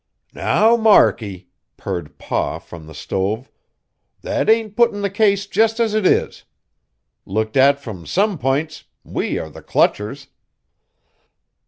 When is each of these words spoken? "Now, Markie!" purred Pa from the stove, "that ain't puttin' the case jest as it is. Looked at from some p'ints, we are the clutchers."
"Now, 0.33 0.75
Markie!" 0.77 1.49
purred 1.77 2.17
Pa 2.17 2.57
from 2.57 2.87
the 2.87 2.95
stove, 2.95 3.51
"that 4.23 4.49
ain't 4.49 4.75
puttin' 4.75 5.01
the 5.03 5.11
case 5.11 5.45
jest 5.45 5.79
as 5.79 5.93
it 5.93 6.07
is. 6.07 6.43
Looked 7.23 7.55
at 7.55 7.79
from 7.79 8.07
some 8.07 8.39
p'ints, 8.39 8.85
we 9.03 9.37
are 9.37 9.51
the 9.51 9.61
clutchers." 9.61 10.29